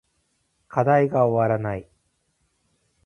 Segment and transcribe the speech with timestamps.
[0.67, 1.87] 課題が終わらない